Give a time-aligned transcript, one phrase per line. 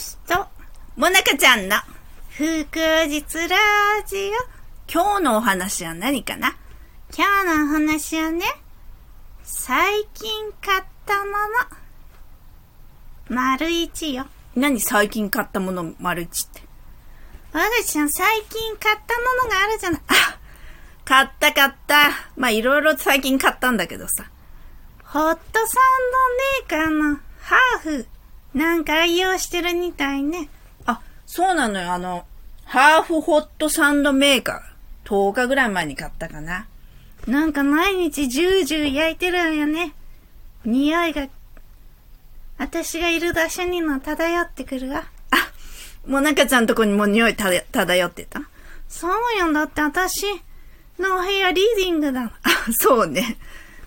[0.00, 0.46] しと、
[0.96, 1.76] もなかちゃんの、
[2.30, 2.46] 福
[3.06, 3.56] 日ラ
[4.06, 4.92] ジオ。
[4.92, 6.56] 今日のお話は何かな？
[7.16, 8.44] 今日のお話はね、
[9.42, 11.30] 最近買ったも
[13.30, 13.36] の。
[13.36, 14.26] 丸一よ。
[14.54, 16.62] 何最近買ったもの丸一って？
[17.52, 20.00] 我がちゃん最近買ったものがあるじゃない。
[20.08, 20.38] あ、
[21.04, 22.10] 買った買った。
[22.36, 24.24] まあいろいろ最近買ったんだけどさ。
[25.04, 25.38] ホットサン
[26.68, 28.06] ドメーカーのハーフ、
[28.54, 30.48] なんか愛用してるみたいね。
[30.86, 31.92] あ、そうなのよ。
[31.92, 32.26] あの、
[32.64, 35.08] ハーフホットサンドメーカー。
[35.08, 36.66] 10日ぐらい前に買ったかな。
[37.26, 39.94] なんか毎日ジュージュー焼いてるわよね。
[40.64, 41.28] 匂いが、
[42.58, 45.04] 私がいる場所にも漂ってくるわ。
[45.30, 45.36] あ、
[46.06, 48.42] もなかちゃんとこにも匂いた漂ってた？
[48.88, 49.52] そうよ。
[49.52, 50.24] だって私
[50.98, 52.32] のお部屋リーディングだ。
[52.42, 53.36] あ、そうね。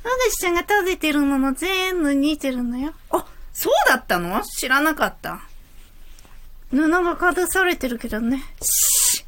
[0.03, 2.93] あがしちゃんが食べてるのも全部似てるのよ。
[3.09, 4.41] あ、そうだったの？
[4.43, 5.39] 知らなかった。
[6.71, 8.43] 布がかぶされてるけどね。
[8.61, 9.25] しっ。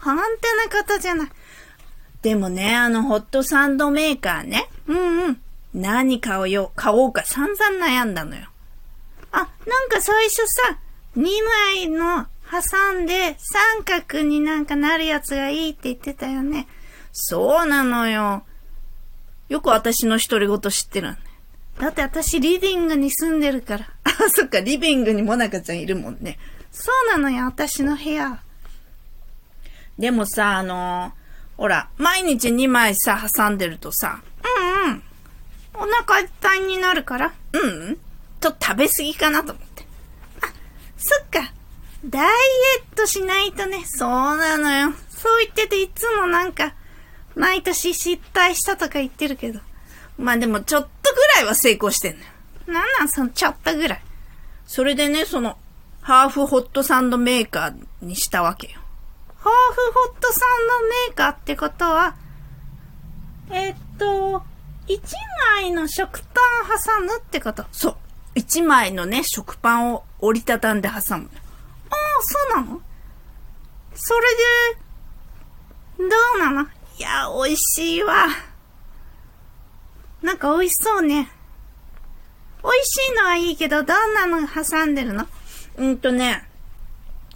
[0.00, 1.28] 本当なことじゃない。
[2.22, 4.70] でもね、あのホットサンドメーカーね。
[4.86, 5.40] うんうん。
[5.74, 8.48] 何買おうよ、買おうか散々悩んだのよ。
[9.32, 9.48] あ、なん
[9.90, 10.78] か最初さ、
[11.18, 16.68] 2枚の挟んで三角になんかなるやつがいいって言ってたよね。
[17.12, 18.44] そうなのよ。
[19.50, 21.20] よく私の独り言知ってるんだ
[21.88, 23.88] って私リビングに住んでるから。
[24.04, 26.38] あ、そっか、リビングにもなかちゃんいるもんね。
[26.70, 28.40] そうなのよ、私の部屋。
[29.98, 31.12] でもさ、あの
[31.56, 34.20] ほら、毎日2枚さ、挟んでるとさ、
[34.84, 35.02] うんうん。
[35.74, 37.32] お腹いっぱいになるから。
[37.52, 37.98] うん、うん。
[38.40, 39.84] ちょっと食べ過ぎかなと思って。
[40.40, 40.46] あ、
[40.96, 41.52] そっか。
[42.04, 43.84] ダイエットしないとね。
[43.86, 44.92] そうなのよ。
[45.08, 46.74] そう言ってていつもなんか、
[47.36, 49.60] 毎年失敗したとか言ってるけど。
[50.18, 50.88] まあでもちょっとぐ
[51.36, 52.26] らいは成功してんのよ。
[52.66, 54.02] なんなんそのちょっとぐらい。
[54.66, 55.58] それでね、その、
[56.00, 58.80] ハーフホットサンドメーカーにしたわけよ。
[59.36, 60.40] ハーフホットサン
[60.80, 62.14] ドメーカーってことは、
[63.50, 64.42] えっと、
[64.86, 65.02] 一
[65.60, 67.64] 枚の食パン挟むってこと？
[67.70, 67.96] そう。
[68.34, 71.30] 一枚のね、食パンを折りたたんで挟む。
[71.90, 72.80] ああ、そうなの？
[73.94, 74.20] それ
[75.98, 76.62] で、どうなの？
[76.62, 76.66] い
[76.98, 78.26] や、美味しいわ。
[80.22, 81.28] なんか美味しそうね。
[82.62, 85.26] 美味しいのはいいけど、どんなの挟んでるの？
[85.76, 86.48] うんとね、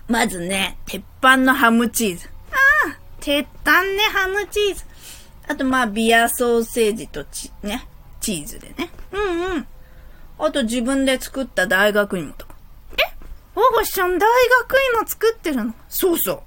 [0.09, 2.29] まずね、鉄板のハムチーズ。
[2.53, 4.85] ああ、鉄板ね、ハムチーズ。
[5.49, 7.89] あとまあ、ビアソーセージとチ、ね、
[8.21, 8.91] チーズでね。
[9.13, 9.67] うんうん。
[10.39, 12.55] あと自分で作った大学芋とか。
[12.99, 13.03] え？
[13.57, 14.29] おごしちゃん大
[14.61, 15.75] 学芋作ってるの？
[15.89, 16.45] そうそ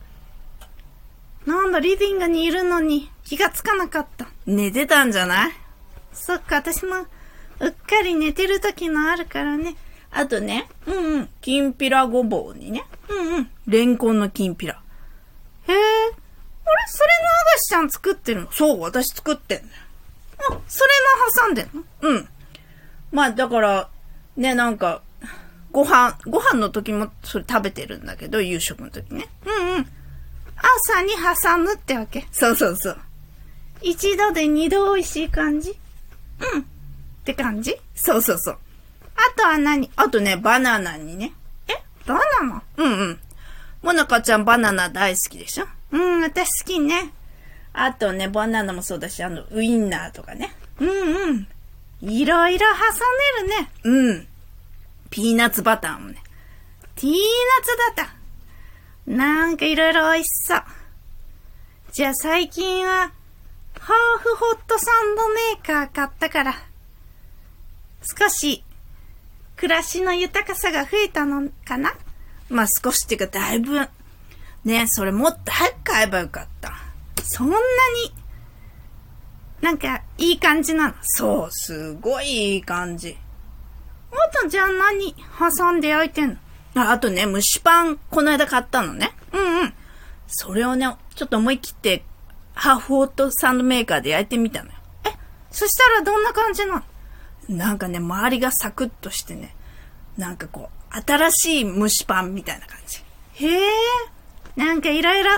[1.45, 1.49] う。
[1.49, 4.27] なんだ、リビングにいるのに気がつかなかった。
[4.45, 5.51] 寝てたんじゃない？
[6.13, 7.07] そっか、私も
[7.59, 9.75] うっかり寝てる時もあるからね。
[10.11, 12.83] あとね、うんうん、きんぴらごぼうにね。
[13.09, 14.81] うんうん、レンコンのきんぴら。
[15.67, 15.83] へえ、あれ
[16.87, 18.51] それのあがしちゃん作ってるの？
[18.51, 19.73] そう、私作ってんのよ。
[20.37, 20.89] あ、それ
[21.43, 21.83] も挟んでんの？
[22.01, 22.29] うん。
[23.11, 23.89] まあ、だから、
[24.35, 25.01] ね、なんか、
[25.71, 29.27] ご飯、ご飯の時もそれ食べてるんだけど、夕食の時ね。
[29.45, 29.87] うんうん。
[30.57, 32.25] 朝に挟むってわけ。
[32.31, 32.97] そうそうそう。
[33.81, 35.77] 一度で二度美味しい感じ
[36.39, 36.61] うん。
[36.61, 36.63] っ
[37.23, 37.75] て感じ？
[37.95, 38.57] そうそうそう。
[39.15, 39.89] あとは何？
[39.95, 41.33] あとね、バナナにね。
[41.67, 41.73] え？
[42.05, 42.63] バナナ？
[42.77, 43.19] うんうん。
[43.81, 45.67] もなかちゃんバナナ大好きでしょ？
[45.91, 47.11] うん、私好きね。
[47.73, 50.53] あとね、バナナもそうだし、あの、ウインナーとかね。
[50.79, 51.47] うんうん。
[52.01, 53.71] いろいろ挟めるね。
[53.83, 54.27] うん。
[55.09, 56.21] ピーナッツバターもね。
[56.95, 57.17] ピーナッ
[57.63, 59.15] ツバター。
[59.15, 60.63] なんかいろいろ美味しそう。
[61.91, 63.11] じゃあ最近は、
[63.79, 66.53] ハーフホットサンドメーカー買ったから、
[68.01, 68.63] 少し、
[69.55, 71.93] 暮らしの豊かさが増えたのかな？
[72.49, 73.79] まあ少しっていうかだいぶ、
[74.63, 76.73] ねそれもっと早く買えばよかった。
[77.23, 77.61] そんなに、
[79.61, 80.93] なんか、いい感じなの？
[81.01, 83.17] そう、すごいいい感じ。
[84.11, 85.13] あとじゃあ何
[85.57, 86.29] 挟んで焼いてん
[86.75, 86.81] の？
[86.83, 89.11] あ、あとね、蒸しパン、この間買ったのね。
[89.33, 89.73] うんうん。
[90.27, 92.03] それをね、ちょっと思い切って、
[92.59, 94.75] ハーフホットサンドメーカーで焼いてみたのよ。
[95.05, 95.09] え、
[95.49, 96.83] そしたらどんな感じな
[97.47, 97.55] の？
[97.55, 99.55] なんかね、周りがサクッとしてね、
[100.17, 103.01] なんかこう、新しい蒸しパンみたいな感じ。
[103.45, 103.69] へえ、
[104.57, 105.31] なんかいろいろ、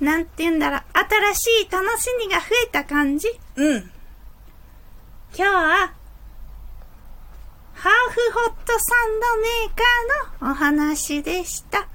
[0.00, 0.82] なんて言うんだろう、
[1.34, 3.28] 新しい楽しみが増えた感じ？
[3.56, 3.78] うん。
[3.78, 3.90] 今
[5.36, 5.92] 日は、
[7.72, 9.70] ハーフホットサンドメー
[10.38, 11.88] カーのお話でした。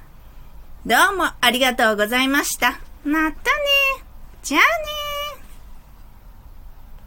[0.87, 2.79] どうもありがとうございました。
[3.03, 3.76] またね。
[4.47, 4.96] じゃあね。